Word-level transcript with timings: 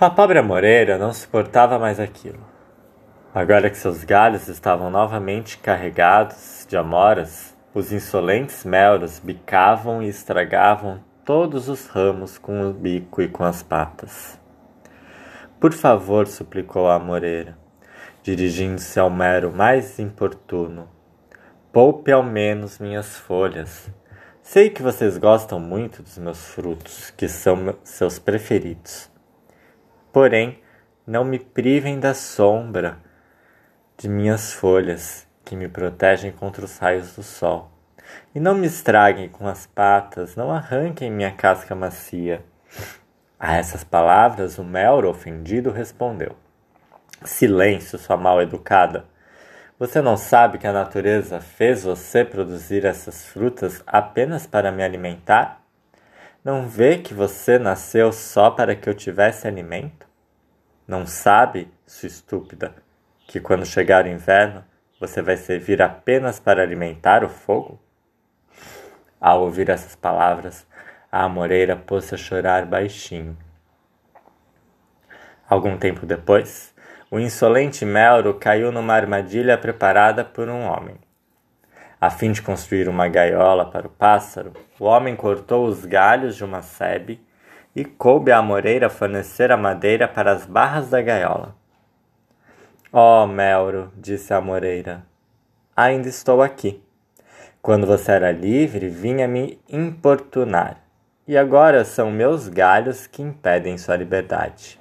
A 0.00 0.08
pobre 0.08 0.40
Moreira 0.40 0.96
não 0.96 1.12
suportava 1.12 1.76
mais 1.76 1.98
aquilo. 1.98 2.38
Agora 3.34 3.68
que 3.68 3.76
seus 3.76 4.04
galhos 4.04 4.46
estavam 4.46 4.90
novamente 4.90 5.58
carregados 5.58 6.64
de 6.68 6.76
amoras, 6.76 7.52
os 7.74 7.92
insolentes 7.92 8.64
melros 8.64 9.18
bicavam 9.18 10.00
e 10.00 10.08
estragavam 10.08 11.00
todos 11.24 11.68
os 11.68 11.88
ramos 11.88 12.38
com 12.38 12.70
o 12.70 12.72
bico 12.72 13.20
e 13.20 13.26
com 13.26 13.42
as 13.42 13.60
patas. 13.60 14.38
Por 15.58 15.72
favor, 15.72 16.28
suplicou 16.28 16.88
a 16.88 16.96
Moreira, 17.00 17.58
dirigindo-se 18.22 19.00
ao 19.00 19.10
mero 19.10 19.50
mais 19.50 19.98
importuno. 19.98 20.88
Poupe 21.72 22.12
ao 22.12 22.22
menos 22.22 22.78
minhas 22.78 23.18
folhas. 23.18 23.90
Sei 24.44 24.70
que 24.70 24.80
vocês 24.80 25.18
gostam 25.18 25.58
muito 25.58 26.04
dos 26.04 26.18
meus 26.18 26.44
frutos, 26.46 27.10
que 27.10 27.26
são 27.26 27.74
seus 27.82 28.20
preferidos. 28.20 29.10
Porém, 30.18 30.58
não 31.06 31.24
me 31.24 31.38
privem 31.38 32.00
da 32.00 32.12
sombra 32.12 32.98
de 33.96 34.08
minhas 34.08 34.52
folhas, 34.52 35.28
que 35.44 35.54
me 35.54 35.68
protegem 35.68 36.32
contra 36.32 36.64
os 36.64 36.76
raios 36.76 37.14
do 37.14 37.22
sol. 37.22 37.70
E 38.34 38.40
não 38.40 38.56
me 38.56 38.66
estraguem 38.66 39.28
com 39.28 39.46
as 39.46 39.64
patas, 39.64 40.34
não 40.34 40.50
arranquem 40.50 41.08
minha 41.08 41.30
casca 41.30 41.72
macia. 41.72 42.44
A 43.38 43.58
essas 43.58 43.84
palavras, 43.84 44.58
o 44.58 44.64
Melro, 44.64 45.08
ofendido, 45.08 45.70
respondeu: 45.70 46.34
Silêncio, 47.24 47.96
sua 47.96 48.16
mal 48.16 48.42
educada. 48.42 49.04
Você 49.78 50.02
não 50.02 50.16
sabe 50.16 50.58
que 50.58 50.66
a 50.66 50.72
natureza 50.72 51.40
fez 51.40 51.84
você 51.84 52.24
produzir 52.24 52.84
essas 52.84 53.24
frutas 53.24 53.84
apenas 53.86 54.48
para 54.48 54.72
me 54.72 54.82
alimentar? 54.82 55.62
Não 56.44 56.66
vê 56.66 56.98
que 56.98 57.14
você 57.14 57.56
nasceu 57.56 58.10
só 58.12 58.50
para 58.50 58.74
que 58.74 58.88
eu 58.88 58.94
tivesse 58.94 59.46
alimento? 59.46 60.07
Não 60.88 61.06
sabe, 61.06 61.70
sua 61.86 62.06
estúpida, 62.06 62.74
que 63.26 63.38
quando 63.38 63.66
chegar 63.66 64.06
o 64.06 64.08
inverno 64.08 64.64
você 64.98 65.20
vai 65.20 65.36
servir 65.36 65.82
apenas 65.82 66.40
para 66.40 66.62
alimentar 66.62 67.22
o 67.22 67.28
fogo? 67.28 67.78
Ao 69.20 69.42
ouvir 69.42 69.68
essas 69.68 69.94
palavras, 69.94 70.66
a 71.12 71.24
amoreira 71.24 71.76
pôs-se 71.76 72.14
a 72.14 72.16
chorar 72.16 72.64
baixinho. 72.64 73.36
Algum 75.46 75.76
tempo 75.76 76.06
depois, 76.06 76.74
o 77.10 77.20
insolente 77.20 77.84
Melro 77.84 78.32
caiu 78.32 78.72
numa 78.72 78.94
armadilha 78.94 79.58
preparada 79.58 80.24
por 80.24 80.48
um 80.48 80.62
homem. 80.62 80.96
A 82.00 82.08
fim 82.08 82.32
de 82.32 82.40
construir 82.40 82.88
uma 82.88 83.08
gaiola 83.08 83.70
para 83.70 83.86
o 83.86 83.90
pássaro, 83.90 84.54
o 84.80 84.86
homem 84.86 85.14
cortou 85.14 85.66
os 85.66 85.84
galhos 85.84 86.34
de 86.34 86.44
uma 86.44 86.62
sebe 86.62 87.27
e 87.78 87.84
coube 87.84 88.32
à 88.32 88.42
Moreira 88.42 88.90
fornecer 88.90 89.52
a 89.52 89.56
madeira 89.56 90.08
para 90.08 90.32
as 90.32 90.44
barras 90.44 90.90
da 90.90 91.00
gaiola. 91.00 91.54
Oh, 92.92 93.24
Melro, 93.24 93.92
disse 93.96 94.34
a 94.34 94.40
Moreira, 94.40 95.06
ainda 95.76 96.08
estou 96.08 96.42
aqui. 96.42 96.82
Quando 97.62 97.86
você 97.86 98.10
era 98.10 98.32
livre, 98.32 98.88
vinha 98.88 99.28
me 99.28 99.60
importunar, 99.68 100.82
e 101.24 101.38
agora 101.38 101.84
são 101.84 102.10
meus 102.10 102.48
galhos 102.48 103.06
que 103.06 103.22
impedem 103.22 103.78
sua 103.78 103.94
liberdade. 103.94 104.80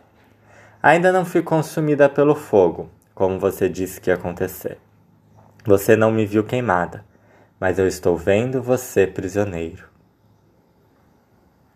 Ainda 0.82 1.12
não 1.12 1.24
fui 1.24 1.44
consumida 1.44 2.10
pelo 2.10 2.34
fogo, 2.34 2.90
como 3.14 3.38
você 3.38 3.70
disse 3.70 4.02
que 4.02 4.10
ia 4.10 4.16
acontecer. 4.16 4.80
Você 5.64 5.96
não 5.96 6.10
me 6.12 6.26
viu 6.26 6.44
queimada, 6.44 7.06
mas 7.60 7.78
eu 7.78 7.88
estou 7.88 8.18
vendo 8.18 8.60
você 8.60 9.06
prisioneiro. 9.06 9.88